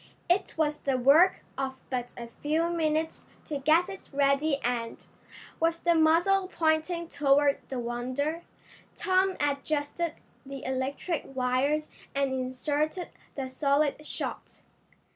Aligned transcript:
It 0.27 0.55
was 0.57 0.77
the 0.79 0.97
work 0.97 1.43
of 1.59 1.75
but 1.91 2.15
a 2.17 2.29
few 2.41 2.71
minutes 2.71 3.27
to 3.45 3.59
get 3.59 3.87
it 3.87 4.09
ready 4.11 4.57
and, 4.63 5.05
with 5.59 5.83
the 5.83 5.93
muzzle 5.93 6.47
pointing 6.47 7.07
toward 7.07 7.59
the 7.69 7.77
Wonder, 7.77 8.41
Tom 8.95 9.35
adjusted 9.39 10.15
the 10.43 10.63
electric 10.65 11.21
wires 11.35 11.87
and 12.15 12.33
inserted 12.33 13.09
the 13.35 13.47
solid 13.47 14.03
shot. 14.03 14.61